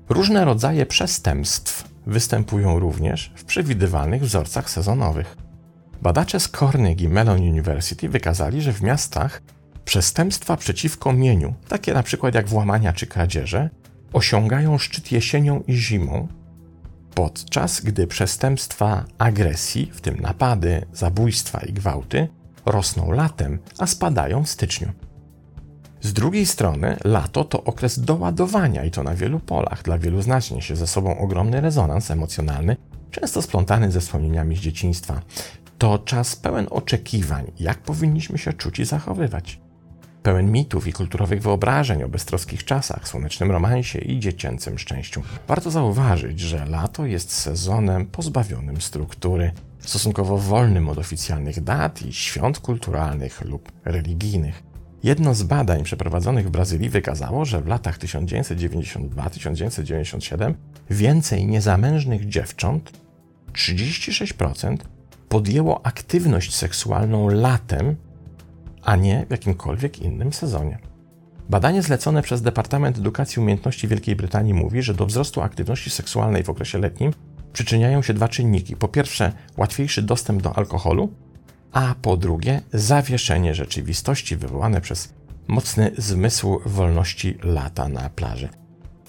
Różne 0.09 0.45
rodzaje 0.45 0.85
przestępstw 0.85 1.83
występują 2.05 2.79
również 2.79 3.33
w 3.35 3.43
przewidywalnych 3.43 4.23
wzorcach 4.23 4.69
sezonowych. 4.69 5.37
Badacze 6.01 6.39
z 6.39 6.49
Carnegie 6.49 7.09
Mellon 7.09 7.41
University 7.41 8.09
wykazali, 8.09 8.61
że 8.61 8.73
w 8.73 8.81
miastach 8.81 9.41
przestępstwa 9.85 10.57
przeciwko 10.57 11.13
mieniu, 11.13 11.53
takie 11.67 11.93
na 11.93 12.03
przykład 12.03 12.35
jak 12.35 12.47
włamania 12.47 12.93
czy 12.93 13.07
kradzieże, 13.07 13.69
osiągają 14.13 14.77
szczyt 14.77 15.11
jesienią 15.11 15.63
i 15.67 15.73
zimą, 15.73 16.27
podczas 17.15 17.81
gdy 17.81 18.07
przestępstwa 18.07 19.05
agresji, 19.17 19.91
w 19.93 20.01
tym 20.01 20.19
napady, 20.19 20.85
zabójstwa 20.93 21.59
i 21.59 21.73
gwałty, 21.73 22.27
rosną 22.65 23.11
latem, 23.11 23.59
a 23.77 23.87
spadają 23.87 24.43
w 24.43 24.49
styczniu. 24.49 24.91
Z 26.01 26.13
drugiej 26.13 26.45
strony, 26.45 26.97
lato 27.03 27.43
to 27.43 27.63
okres 27.63 27.99
doładowania 27.99 28.83
i 28.83 28.91
to 28.91 29.03
na 29.03 29.15
wielu 29.15 29.39
polach. 29.39 29.83
Dla 29.83 29.97
wielu 29.97 30.21
znacznie 30.21 30.61
się 30.61 30.75
ze 30.75 30.87
sobą 30.87 31.17
ogromny 31.17 31.61
rezonans 31.61 32.11
emocjonalny, 32.11 32.77
często 33.11 33.41
splątany 33.41 33.91
ze 33.91 33.99
wspomnieniami 33.99 34.55
z 34.55 34.59
dzieciństwa. 34.59 35.21
To 35.77 35.99
czas 35.99 36.35
pełen 36.35 36.67
oczekiwań, 36.69 37.51
jak 37.59 37.77
powinniśmy 37.77 38.37
się 38.37 38.53
czuć 38.53 38.79
i 38.79 38.85
zachowywać. 38.85 39.62
Pełen 40.23 40.51
mitów 40.51 40.87
i 40.87 40.93
kulturowych 40.93 41.41
wyobrażeń 41.41 42.03
o 42.03 42.09
beztroskich 42.09 42.65
czasach, 42.65 43.07
słonecznym 43.07 43.51
romansie 43.51 43.99
i 43.99 44.19
dziecięcym 44.19 44.79
szczęściu. 44.79 45.21
Warto 45.47 45.71
zauważyć, 45.71 46.39
że 46.39 46.65
lato 46.65 47.05
jest 47.05 47.31
sezonem 47.31 48.05
pozbawionym 48.05 48.81
struktury, 48.81 49.51
stosunkowo 49.79 50.37
wolnym 50.37 50.89
od 50.89 50.97
oficjalnych 50.97 51.63
dat 51.63 52.01
i 52.01 52.13
świąt 52.13 52.59
kulturalnych 52.59 53.41
lub 53.41 53.71
religijnych. 53.85 54.63
Jedno 55.03 55.35
z 55.35 55.43
badań 55.43 55.83
przeprowadzonych 55.83 56.47
w 56.47 56.51
Brazylii 56.51 56.89
wykazało, 56.89 57.45
że 57.45 57.61
w 57.61 57.67
latach 57.67 57.99
1992-1997 57.99 60.53
więcej 60.89 61.47
niezamężnych 61.47 62.29
dziewcząt, 62.29 62.91
36%, 63.53 64.77
podjęło 65.29 65.85
aktywność 65.85 66.55
seksualną 66.55 67.29
latem, 67.29 67.95
a 68.85 68.95
nie 68.95 69.25
w 69.27 69.31
jakimkolwiek 69.31 69.99
innym 69.99 70.33
sezonie. 70.33 70.77
Badanie 71.49 71.81
zlecone 71.81 72.21
przez 72.21 72.41
Departament 72.41 72.97
Edukacji 72.97 73.39
i 73.39 73.43
Umiejętności 73.43 73.87
Wielkiej 73.87 74.15
Brytanii 74.15 74.53
mówi, 74.53 74.81
że 74.81 74.93
do 74.93 75.05
wzrostu 75.05 75.41
aktywności 75.41 75.89
seksualnej 75.89 76.43
w 76.43 76.49
okresie 76.49 76.79
letnim 76.79 77.13
przyczyniają 77.53 78.01
się 78.01 78.13
dwa 78.13 78.27
czynniki. 78.27 78.75
Po 78.75 78.87
pierwsze, 78.87 79.31
łatwiejszy 79.57 80.01
dostęp 80.01 80.41
do 80.41 80.57
alkoholu, 80.57 81.13
a 81.71 81.95
po 82.01 82.17
drugie 82.17 82.61
zawieszenie 82.73 83.55
rzeczywistości 83.55 84.37
wywołane 84.37 84.81
przez 84.81 85.13
mocny 85.47 85.91
zmysł 85.97 86.59
wolności 86.65 87.37
lata 87.43 87.87
na 87.87 88.09
plaży. 88.09 88.49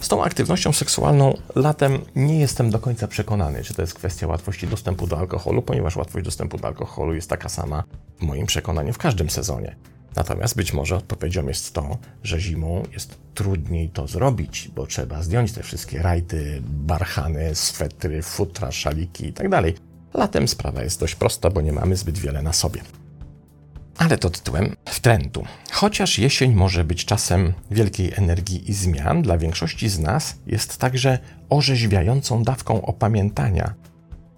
Z 0.01 0.09
tą 0.09 0.25
aktywnością 0.25 0.73
seksualną 0.73 1.37
latem 1.55 1.99
nie 2.17 2.41
jestem 2.41 2.71
do 2.71 2.79
końca 2.79 3.09
przekonany, 3.09 3.63
czy 3.63 3.75
to 3.75 3.83
jest 3.83 3.95
kwestia 3.95 4.27
łatwości 4.27 4.67
dostępu 4.67 5.07
do 5.07 5.19
alkoholu, 5.19 5.63
ponieważ 5.63 5.97
łatwość 5.97 6.25
dostępu 6.25 6.59
do 6.59 6.67
alkoholu 6.69 7.15
jest 7.15 7.31
taka 7.31 7.49
sama 7.49 7.85
w 8.19 8.23
moim 8.23 8.47
przekonaniu 8.47 8.93
w 8.93 8.99
każdym 8.99 9.31
sezonie. 9.31 9.77
Natomiast 10.17 10.57
być 10.57 10.73
może 10.73 10.97
odpowiedzią 10.97 11.49
jest 11.49 11.73
to, 11.73 11.99
że 12.23 12.41
zimą 12.41 12.83
jest 12.93 13.19
trudniej 13.35 13.89
to 13.89 14.07
zrobić, 14.07 14.71
bo 14.75 14.87
trzeba 14.87 15.23
zdjąć 15.23 15.53
te 15.53 15.63
wszystkie 15.63 16.03
rajty, 16.03 16.63
barchany, 16.63 17.55
swetry, 17.55 18.23
futra, 18.23 18.73
szaliki 18.73 19.27
itd. 19.27 19.63
Tak 19.63 19.75
Latem 20.15 20.49
sprawa 20.49 20.83
jest 20.83 21.01
dość 21.01 21.15
prosta, 21.15 21.51
bo 21.51 21.61
nie 21.61 21.73
mamy 21.73 21.97
zbyt 21.97 22.19
wiele 22.19 22.43
na 22.43 22.53
sobie. 22.53 22.81
Ale 23.99 24.19
to 24.19 24.31
tytułem 24.31 24.77
wtrętu. 24.89 25.45
Chociaż 25.73 26.19
jesień 26.19 26.55
może 26.55 26.85
być 26.85 27.05
czasem 27.05 27.53
wielkiej 27.71 28.13
energii 28.17 28.71
i 28.71 28.75
zmian, 28.75 29.23
dla 29.23 29.39
większości 29.39 29.89
z 29.89 29.99
nas 29.99 30.37
jest 30.47 30.79
także 30.79 31.19
orzeźwiającą 31.49 32.43
dawką 32.43 32.87
opamiętania. 32.87 33.75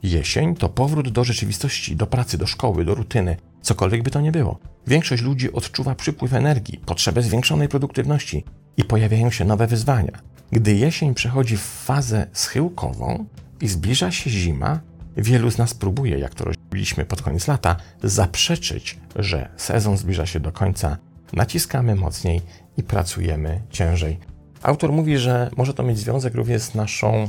Jesień 0.03 0.57
to 0.57 0.69
powrót 0.69 1.09
do 1.09 1.25
rzeczywistości, 1.25 1.97
do 1.97 2.07
pracy, 2.07 2.39
do 2.39 2.47
szkoły, 2.47 2.85
do 2.85 2.95
rutyny, 2.95 3.37
cokolwiek 3.67 4.03
by 4.03 4.11
to 4.11 4.21
nie 4.21 4.33
było. 4.33 4.59
Większość 4.87 5.23
ludzi 5.23 5.53
odczuwa 5.53 5.95
przypływ 5.95 6.33
energii, 6.35 6.79
potrzebę 6.87 7.23
zwiększonej 7.23 7.69
produktywności 7.69 8.45
i 8.77 8.85
pojawiają 8.85 9.31
się 9.31 9.45
nowe 9.45 9.67
wyzwania. 9.67 10.19
Gdy 10.53 10.75
jesień 10.75 11.15
przechodzi 11.15 11.57
w 11.57 11.61
fazę 11.61 12.27
schyłkową 12.33 13.25
i 13.61 13.69
zbliża 13.69 14.11
się 14.11 14.31
zima, 14.31 14.81
Wielu 15.17 15.51
z 15.51 15.59
nas 15.59 15.75
próbuje, 15.75 16.19
jak 16.19 16.35
to 16.35 16.45
robiliśmy 16.45 17.05
pod 17.05 17.23
koniec 17.23 17.49
lata, 17.49 17.77
zaprzeczyć, 18.03 18.99
że 19.17 19.49
sezon 19.57 19.97
zbliża 19.97 20.27
się 20.27 20.41
do 20.41 20.53
końca. 20.53 20.97
Naciskamy 21.33 21.95
mocniej 21.95 22.43
i 22.77 22.83
pracujemy 22.83 23.63
ciężej. 23.71 24.19
Autor 24.63 24.93
mówi, 24.93 25.19
że 25.19 25.51
może 25.57 25.75
to 25.75 25.83
mieć 25.83 25.99
związek 25.99 26.35
również 26.35 26.63
z 26.63 26.75
naszą 26.75 27.29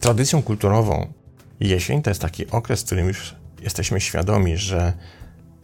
tradycją 0.00 0.42
kulturową. 0.42 1.12
Jesień 1.60 2.02
to 2.02 2.10
jest 2.10 2.20
taki 2.20 2.50
okres, 2.50 2.82
w 2.82 2.86
którym 2.86 3.08
już 3.08 3.34
jesteśmy 3.64 4.00
świadomi, 4.00 4.56
że 4.56 4.92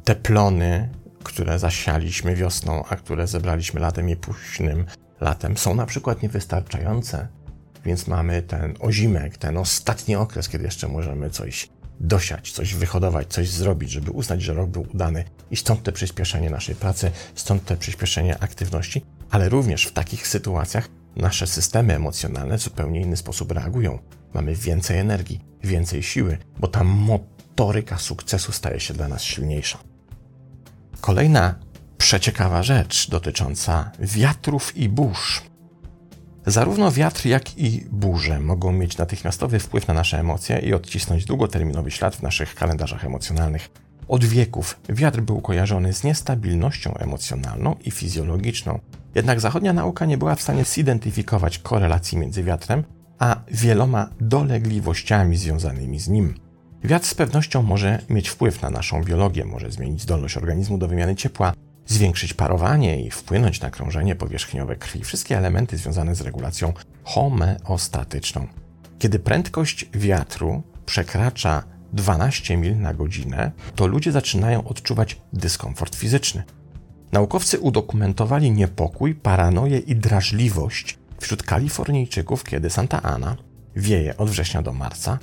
te 0.05 0.15
plony, 0.15 0.89
które 1.23 1.59
zasialiśmy 1.59 2.37
wiosną, 2.37 2.85
a 2.89 2.97
które 2.97 3.27
zebraliśmy 3.27 3.81
latem 3.81 4.09
i 4.09 4.17
późnym 4.17 4.87
latem 5.21 5.57
są 5.57 5.75
na 5.75 5.87
przykład 5.87 6.23
niewystarczające, 6.23 7.29
więc 7.85 8.07
mamy 8.07 8.43
ten 8.43 8.75
ozimek, 8.81 9.37
ten 9.37 9.57
ostatni 9.57 10.17
okres, 10.17 10.49
kiedy 10.49 10.65
jeszcze 10.65 10.89
możemy 10.89 11.31
coś 11.31 11.69
dosiać, 12.01 12.53
coś 12.53 12.75
wyhodować, 12.75 13.29
coś 13.29 13.51
zrobić, 13.51 13.91
żeby 13.91 14.11
uznać, 14.11 14.43
że 14.43 14.55
rok 14.55 14.71
był 14.71 14.87
udany 14.95 15.25
i 15.51 15.57
stąd 15.57 15.83
te 15.83 15.93
przyspieszenie 15.93 16.51
naszej 16.51 16.75
pracy, 16.75 17.11
stąd 17.35 17.65
te 17.65 17.77
przyspieszenie 17.77 18.39
aktywności, 18.39 19.03
ale 19.31 19.49
również 19.49 19.87
w 19.87 19.93
takich 19.93 20.29
sytuacjach 20.29 20.89
nasze 21.17 21.47
systemy 21.47 21.95
emocjonalne 21.95 22.59
w 22.59 22.63
zupełnie 22.63 23.01
inny 23.01 23.17
sposób 23.17 23.53
reagują. 23.53 23.99
Mamy 24.35 24.55
więcej 24.55 24.99
energii, 24.99 25.41
więcej 25.63 26.03
siły, 26.03 26.39
bo 26.59 26.69
ta 26.69 26.85
motoryka 27.51 27.99
sukcesu 27.99 28.53
staje 28.53 28.81
się 28.81 28.95
dla 28.95 29.09
nas 29.09 29.23
silniejsza. 29.23 29.79
Kolejna 31.01 31.55
przeciekawa 31.99 32.63
rzecz 32.63 33.11
dotycząca 33.11 33.91
wiatrów 33.99 34.77
i 34.77 34.89
burz. 34.89 35.43
Zarówno 36.47 36.93
wiatr, 36.93 37.27
jak 37.27 37.59
i 37.59 37.87
burze 37.91 38.41
mogą 38.41 38.73
mieć 38.73 38.99
natychmiastowy 38.99 39.59
wpływ 39.59 39.89
na 39.89 39.95
nasze 39.95 40.19
emocje 40.19 40.59
i 40.59 40.75
odcisnąć 40.75 41.25
długoterminowy 41.25 41.91
ślad 41.91 42.17
w 42.17 42.23
naszych 42.23 42.55
kalendarzach 42.55 43.05
emocjonalnych. 43.05 43.71
Od 44.09 44.25
wieków 44.25 44.81
wiatr 44.89 45.21
był 45.21 45.41
kojarzony 45.41 45.93
z 45.93 46.05
niestabilnością 46.05 46.95
emocjonalną 46.95 47.77
i 47.85 47.91
fizjologiczną. 47.91 48.79
Jednak 49.15 49.41
zachodnia 49.41 49.73
nauka 49.73 50.07
nie 50.07 50.19
była 50.19 50.35
w 50.35 50.43
stanie 50.43 50.65
zidentyfikować 50.65 51.59
korelacji 51.59 52.19
między 52.19 52.43
wiatrem 52.43 52.85
a 53.19 53.37
wieloma 53.51 54.09
dolegliwościami 54.21 55.37
związanymi 55.37 56.01
z 56.01 56.09
nim. 56.09 56.50
Wiatr 56.85 57.07
z 57.07 57.15
pewnością 57.15 57.63
może 57.63 58.03
mieć 58.09 58.29
wpływ 58.29 58.63
na 58.63 58.71
naszą 58.71 59.05
biologię, 59.05 59.45
może 59.45 59.71
zmienić 59.71 60.03
zdolność 60.03 60.37
organizmu 60.37 60.79
do 60.79 60.89
wymiany 60.89 61.17
ciepła, 61.17 61.53
zwiększyć 61.87 62.35
parowanie 62.35 63.03
i 63.03 63.11
wpłynąć 63.11 63.61
na 63.61 63.71
krążenie 63.71 64.17
powierzchniowe 64.17 64.77
krwi. 64.77 65.05
Wszystkie 65.05 65.39
elementy 65.39 65.77
związane 65.77 66.15
z 66.15 66.21
regulacją 66.21 66.73
homeostatyczną. 67.05 68.47
Kiedy 68.99 69.19
prędkość 69.19 69.89
wiatru 69.95 70.63
przekracza 70.87 71.63
12 71.93 72.57
mil 72.57 72.81
na 72.81 72.95
godzinę, 72.95 73.53
to 73.75 73.87
ludzie 73.87 74.13
zaczynają 74.13 74.65
odczuwać 74.65 75.21
dyskomfort 75.33 75.97
fizyczny. 75.97 76.43
Naukowcy 77.13 77.61
udokumentowali 77.61 78.51
niepokój, 78.51 79.15
paranoję 79.15 79.79
i 79.79 79.97
drażliwość 79.97 80.99
wśród 81.21 81.43
Kalifornijczyków, 81.43 82.45
kiedy 82.45 82.71
Santa 82.71 83.03
Ana 83.03 83.37
wieje 83.77 84.17
od 84.17 84.31
września 84.31 84.63
do 84.63 84.73
marca, 84.73 85.19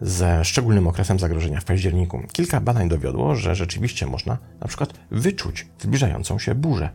ze 0.00 0.44
szczególnym 0.44 0.86
okresem 0.86 1.18
zagrożenia 1.18 1.60
w 1.60 1.64
październiku. 1.64 2.22
Kilka 2.32 2.60
badań 2.60 2.88
dowiodło, 2.88 3.34
że 3.34 3.54
rzeczywiście 3.54 4.06
można 4.06 4.38
na 4.60 4.68
przykład 4.68 4.94
wyczuć 5.10 5.66
zbliżającą 5.80 6.38
się 6.38 6.54
burzę. 6.54 6.88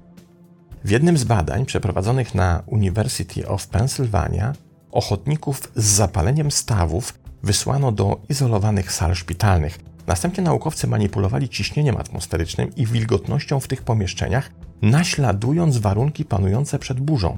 W 0.83 0.89
jednym 0.89 1.17
z 1.17 1.23
badań 1.23 1.65
przeprowadzonych 1.65 2.35
na 2.35 2.63
University 2.65 3.47
of 3.47 3.67
Pennsylvania 3.67 4.53
ochotników 4.91 5.71
z 5.75 5.85
zapaleniem 5.85 6.51
stawów 6.51 7.19
wysłano 7.43 7.91
do 7.91 8.21
izolowanych 8.29 8.91
sal 8.91 9.15
szpitalnych. 9.15 9.79
Następnie 10.07 10.43
naukowcy 10.43 10.87
manipulowali 10.87 11.49
ciśnieniem 11.49 11.97
atmosferycznym 11.97 12.75
i 12.75 12.85
wilgotnością 12.85 13.59
w 13.59 13.67
tych 13.67 13.81
pomieszczeniach, 13.81 14.51
naśladując 14.81 15.77
warunki 15.77 16.25
panujące 16.25 16.79
przed 16.79 16.99
burzą. 16.99 17.37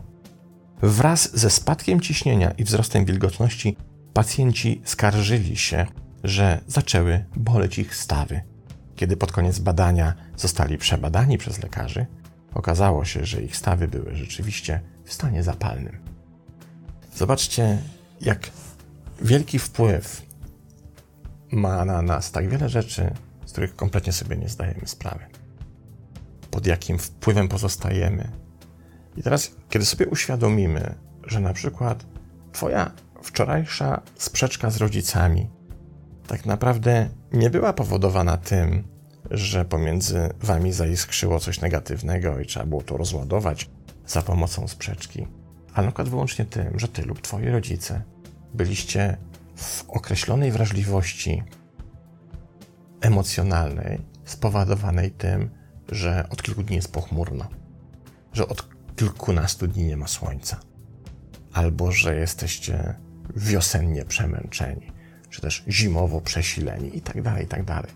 Wraz 0.81 1.37
ze 1.37 1.49
spadkiem 1.49 2.01
ciśnienia 2.01 2.51
i 2.51 2.63
wzrostem 2.63 3.05
wilgotności 3.05 3.77
pacjenci 4.15 4.81
skarżyli 4.85 5.57
się, 5.57 5.85
że 6.23 6.61
zaczęły 6.67 7.25
boleć 7.35 7.79
ich 7.79 7.95
stawy. 7.95 8.41
Kiedy 8.95 9.17
pod 9.17 9.31
koniec 9.31 9.59
badania 9.59 10.13
zostali 10.37 10.77
przebadani 10.77 11.37
przez 11.37 11.63
lekarzy, 11.63 12.05
okazało 12.53 13.05
się, 13.05 13.25
że 13.25 13.41
ich 13.41 13.55
stawy 13.55 13.87
były 13.87 14.15
rzeczywiście 14.15 14.81
w 15.03 15.13
stanie 15.13 15.43
zapalnym. 15.43 15.99
Zobaczcie, 17.15 17.81
jak 18.21 18.49
wielki 19.21 19.59
wpływ 19.59 20.21
ma 21.51 21.85
na 21.85 22.01
nas 22.01 22.31
tak 22.31 22.49
wiele 22.49 22.69
rzeczy, 22.69 23.11
z 23.45 23.51
których 23.51 23.75
kompletnie 23.75 24.13
sobie 24.13 24.37
nie 24.37 24.49
zdajemy 24.49 24.87
sprawy. 24.87 25.25
Pod 26.51 26.65
jakim 26.65 26.99
wpływem 26.99 27.47
pozostajemy. 27.47 28.31
I 29.17 29.23
teraz, 29.23 29.51
kiedy 29.69 29.85
sobie 29.85 30.07
uświadomimy, 30.07 30.95
że 31.23 31.39
na 31.39 31.53
przykład 31.53 32.05
Twoja 32.51 32.91
wczorajsza 33.25 34.01
sprzeczka 34.15 34.69
z 34.69 34.77
rodzicami 34.77 35.49
tak 36.27 36.45
naprawdę 36.45 37.09
nie 37.31 37.49
była 37.49 37.73
powodowana 37.73 38.37
tym, 38.37 38.83
że 39.31 39.65
pomiędzy 39.65 40.29
wami 40.39 40.73
zaiskrzyło 40.73 41.39
coś 41.39 41.61
negatywnego 41.61 42.39
i 42.39 42.45
trzeba 42.45 42.65
było 42.65 42.81
to 42.81 42.97
rozładować 42.97 43.69
za 44.07 44.21
pomocą 44.21 44.67
sprzeczki, 44.67 45.27
ale 45.73 45.85
na 45.85 45.91
przykład 45.91 46.09
wyłącznie 46.09 46.45
tym, 46.45 46.79
że 46.79 46.87
ty 46.87 47.01
lub 47.01 47.21
twoi 47.21 47.49
rodzice 47.49 48.01
byliście 48.53 49.17
w 49.55 49.83
określonej 49.87 50.51
wrażliwości 50.51 51.43
emocjonalnej 53.01 54.01
spowodowanej 54.25 55.11
tym, 55.11 55.49
że 55.89 56.27
od 56.29 56.43
kilku 56.43 56.63
dni 56.63 56.75
jest 56.75 56.91
pochmurno, 56.91 57.47
że 58.33 58.47
od 58.47 58.67
kilkunastu 58.95 59.67
dni 59.67 59.83
nie 59.83 59.97
ma 59.97 60.07
słońca, 60.07 60.59
albo 61.53 61.91
że 61.91 62.15
jesteście 62.15 62.95
wiosennie 63.35 64.05
przemęczeni, 64.05 64.91
czy 65.29 65.41
też 65.41 65.63
zimowo 65.67 66.21
przesileni 66.21 66.95
itd., 66.95 67.23
tak 67.23 67.39
itd. 67.39 67.65
Tak 67.65 67.87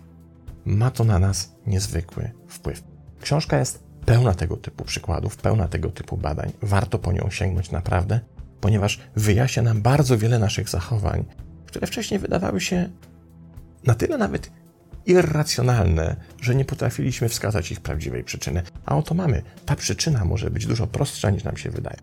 Ma 0.64 0.90
to 0.90 1.04
na 1.04 1.18
nas 1.18 1.52
niezwykły 1.66 2.30
wpływ. 2.48 2.82
Książka 3.20 3.58
jest 3.58 3.82
pełna 4.06 4.34
tego 4.34 4.56
typu 4.56 4.84
przykładów, 4.84 5.36
pełna 5.36 5.68
tego 5.68 5.90
typu 5.90 6.16
badań. 6.16 6.52
Warto 6.62 6.98
po 6.98 7.12
nią 7.12 7.30
sięgnąć 7.30 7.70
naprawdę, 7.70 8.20
ponieważ 8.60 9.00
wyjaśnia 9.16 9.62
nam 9.62 9.82
bardzo 9.82 10.18
wiele 10.18 10.38
naszych 10.38 10.68
zachowań, 10.68 11.24
które 11.66 11.86
wcześniej 11.86 12.20
wydawały 12.20 12.60
się 12.60 12.90
na 13.84 13.94
tyle 13.94 14.18
nawet 14.18 14.50
irracjonalne, 15.06 16.16
że 16.40 16.54
nie 16.54 16.64
potrafiliśmy 16.64 17.28
wskazać 17.28 17.72
ich 17.72 17.80
prawdziwej 17.80 18.24
przyczyny. 18.24 18.62
A 18.86 18.96
oto 18.96 19.14
mamy. 19.14 19.42
Ta 19.66 19.76
przyczyna 19.76 20.24
może 20.24 20.50
być 20.50 20.66
dużo 20.66 20.86
prostsza 20.86 21.30
niż 21.30 21.44
nam 21.44 21.56
się 21.56 21.70
wydaje. 21.70 21.96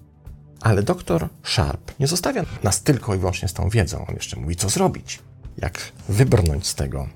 Ale 0.62 0.84
doktor 0.84 1.30
Sharp 1.44 2.00
nie 2.00 2.08
zostawia 2.08 2.46
nas 2.64 2.84
tylko 2.84 3.16
i 3.16 3.18
wyłącznie 3.18 3.48
z 3.48 3.54
tą 3.54 3.70
wiedzą. 3.70 4.06
On 4.08 4.16
jeszcze 4.16 4.40
mówi, 4.40 4.56
co 4.56 4.70
zrobić, 4.70 5.20
jak 5.58 5.92
wybrnąć 6.10 6.68
z 6.68 6.76
tego 6.76 7.08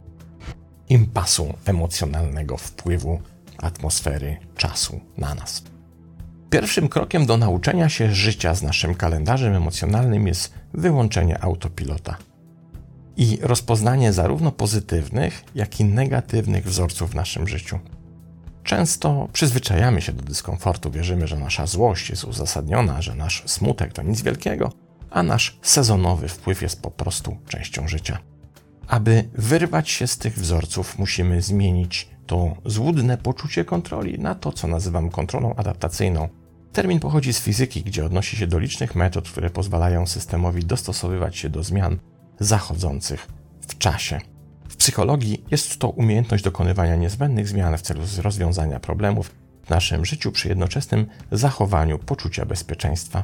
impasu 0.90 1.54
emocjonalnego 1.66 2.58
wpływu 2.58 3.22
atmosfery 3.58 4.38
czasu 4.56 5.00
na 5.18 5.36
nas. 5.36 5.64
Pierwszym 6.50 6.90
krokiem 6.90 7.26
do 7.26 7.38
nauczenia 7.38 7.90
się 7.90 8.14
życia 8.14 8.56
z 8.56 8.62
naszym 8.62 8.96
kalendarzem 8.96 9.54
emocjonalnym 9.54 10.28
jest 10.28 10.54
wyłączenie 10.74 11.44
autopilota 11.44 12.18
i 13.18 13.40
rozpoznanie 13.42 14.14
zarówno 14.14 14.52
pozytywnych, 14.52 15.44
jak 15.56 15.80
i 15.80 15.86
negatywnych 15.86 16.66
wzorców 16.66 17.12
w 17.12 17.16
naszym 17.16 17.48
życiu. 17.48 17.80
Często 18.64 19.30
przyzwyczajamy 19.34 20.02
się 20.02 20.14
do 20.14 20.24
dyskomfortu, 20.24 20.92
wierzymy, 20.92 21.28
że 21.28 21.38
nasza 21.38 21.68
złość 21.68 22.10
jest 22.10 22.24
uzasadniona, 22.24 23.02
że 23.02 23.16
nasz 23.16 23.44
smutek 23.46 23.94
to 23.94 24.04
nic 24.04 24.22
wielkiego, 24.22 24.72
a 25.10 25.24
nasz 25.24 25.60
sezonowy 25.62 26.28
wpływ 26.28 26.62
jest 26.62 26.82
po 26.82 26.92
prostu 26.92 27.38
częścią 27.48 27.88
życia. 27.88 28.18
Aby 28.88 29.30
wyrwać 29.34 29.90
się 29.90 30.08
z 30.08 30.18
tych 30.18 30.36
wzorców, 30.36 31.00
musimy 31.00 31.42
zmienić 31.42 32.10
to 32.28 32.56
złudne 32.66 33.18
poczucie 33.18 33.66
kontroli 33.66 34.20
na 34.20 34.36
to, 34.36 34.52
co 34.52 34.68
nazywam 34.68 35.10
kontrolą 35.10 35.56
adaptacyjną. 35.56 36.30
Termin 36.74 37.00
pochodzi 37.00 37.34
z 37.34 37.40
fizyki, 37.40 37.84
gdzie 37.84 38.06
odnosi 38.06 38.38
się 38.38 38.48
do 38.48 38.60
licznych 38.60 38.96
metod, 38.96 39.30
które 39.30 39.50
pozwalają 39.50 40.08
systemowi 40.08 40.66
dostosowywać 40.66 41.38
się 41.38 41.50
do 41.50 41.64
zmian 41.64 42.00
zachodzących 42.40 43.28
w 43.68 43.78
czasie 43.78 44.22
psychologii 44.76 45.44
jest 45.52 45.80
to 45.80 45.90
umiejętność 45.90 46.44
dokonywania 46.44 46.96
niezbędnych 46.96 47.48
zmian 47.48 47.78
w 47.78 47.82
celu 47.82 48.02
rozwiązania 48.22 48.80
problemów 48.80 49.32
w 49.64 49.70
naszym 49.70 50.06
życiu 50.06 50.32
przy 50.32 50.48
jednoczesnym 50.48 51.08
zachowaniu 51.32 52.00
poczucia 52.00 52.46
bezpieczeństwa. 52.46 53.24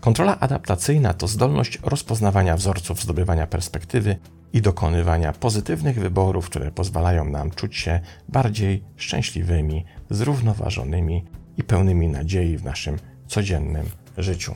Kontrola 0.00 0.40
adaptacyjna 0.40 1.14
to 1.14 1.28
zdolność 1.28 1.78
rozpoznawania 1.82 2.56
wzorców, 2.56 3.02
zdobywania 3.02 3.46
perspektywy 3.46 4.16
i 4.52 4.62
dokonywania 4.62 5.32
pozytywnych 5.32 6.00
wyborów, 6.00 6.46
które 6.46 6.70
pozwalają 6.70 7.24
nam 7.24 7.50
czuć 7.50 7.76
się 7.76 8.00
bardziej 8.28 8.84
szczęśliwymi, 8.96 9.84
zrównoważonymi 10.10 11.24
i 11.56 11.64
pełnymi 11.64 12.08
nadziei 12.08 12.58
w 12.58 12.64
naszym 12.64 12.98
codziennym 13.26 13.86
życiu. 14.18 14.54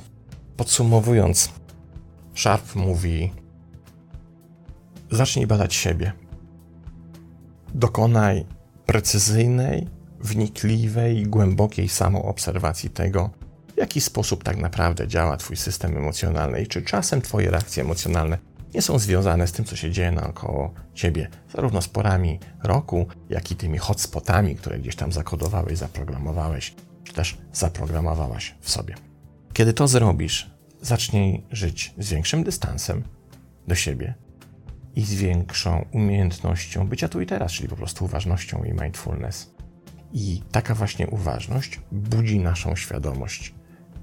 Podsumowując, 0.57 1.53
Sharp 2.35 2.75
mówi: 2.75 3.33
Zacznij 5.11 5.47
badać 5.47 5.75
siebie 5.75 6.13
dokonaj 7.79 8.45
precyzyjnej, 8.87 9.87
wnikliwej 10.21 11.23
głębokiej 11.23 11.89
samoobserwacji 11.89 12.91
tego, 12.91 13.31
w 13.75 13.77
jaki 13.77 14.01
sposób 14.01 14.45
tak 14.45 14.57
naprawdę 14.57 15.09
działa 15.09 15.37
Twój 15.37 15.57
system 15.57 15.97
emocjonalny 15.97 16.63
i 16.63 16.67
czy 16.67 16.83
czasem 16.83 17.23
Twoje 17.23 17.51
reakcje 17.51 17.83
emocjonalne 17.83 18.39
nie 18.75 18.83
są 18.83 18.99
związane 18.99 19.47
z 19.47 19.53
tym, 19.53 19.65
co 19.65 19.77
się 19.77 19.91
dzieje 19.91 20.13
naokoło 20.13 20.75
Ciebie, 20.95 21.29
zarówno 21.55 21.83
z 21.83 21.89
porami 21.89 22.41
roku, 22.63 23.07
jak 23.29 23.51
i 23.51 23.57
tymi 23.57 23.79
hotspotami, 23.79 24.57
które 24.57 24.79
gdzieś 24.79 24.97
tam 24.97 25.13
zakodowałeś, 25.13 25.79
zaprogramowałeś, 25.79 26.75
czy 27.05 27.13
też 27.13 27.39
zaprogramowałaś 27.53 28.55
w 28.61 28.71
sobie. 28.71 28.95
Kiedy 29.53 29.73
to 29.73 29.89
zrobisz, 29.89 30.51
zacznij 30.83 31.45
żyć 31.51 31.95
z 31.99 32.11
większym 32.11 32.45
dystansem 32.45 33.03
do 33.69 33.75
siebie 33.75 34.15
i 34.99 35.05
z 35.05 35.15
większą 35.15 35.85
umiejętnością 35.93 36.89
bycia 36.89 37.09
tu 37.09 37.21
i 37.21 37.27
teraz, 37.27 37.53
czyli 37.53 37.69
po 37.69 37.77
prostu 37.77 38.05
uważnością 38.05 38.65
i 38.65 38.73
mindfulness. 38.73 39.55
I 40.13 40.43
taka 40.53 40.75
właśnie 40.75 41.07
uważność 41.07 41.81
budzi 41.93 42.39
naszą 42.39 42.77
świadomość. 42.77 43.55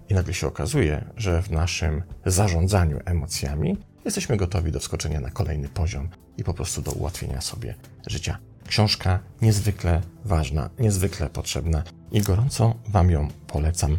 I 0.09 0.13
nagle 0.13 0.33
się 0.33 0.47
okazuje, 0.47 1.05
że 1.17 1.41
w 1.41 1.51
naszym 1.51 2.03
zarządzaniu 2.25 2.99
emocjami 3.05 3.77
jesteśmy 4.05 4.37
gotowi 4.37 4.71
do 4.71 4.79
wskoczenia 4.79 5.19
na 5.19 5.29
kolejny 5.29 5.69
poziom 5.69 6.09
i 6.37 6.43
po 6.43 6.53
prostu 6.53 6.81
do 6.81 6.91
ułatwienia 6.91 7.41
sobie 7.41 7.75
życia. 8.07 8.37
Książka 8.67 9.19
niezwykle 9.41 10.01
ważna, 10.25 10.69
niezwykle 10.79 11.29
potrzebna 11.29 11.83
i 12.11 12.21
gorąco 12.21 12.75
Wam 12.87 13.11
ją 13.11 13.27
polecam. 13.47 13.97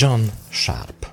John 0.00 0.28
Sharp. 0.52 1.05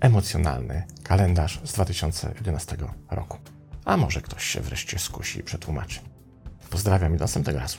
Emocjonalny 0.00 0.82
kalendarz 1.02 1.60
z 1.64 1.72
2011 1.72 2.76
roku. 3.10 3.38
A 3.84 3.96
może 3.96 4.20
ktoś 4.20 4.44
się 4.44 4.60
wreszcie 4.60 4.98
skusi 4.98 5.38
i 5.38 5.42
przetłumaczy. 5.42 6.00
Pozdrawiam 6.70 7.14
i 7.14 7.18
do 7.18 7.24
następnego 7.24 7.58
razu. 7.58 7.78